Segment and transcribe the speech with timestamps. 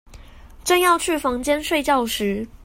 [0.63, 2.47] 正要去房間睡覺時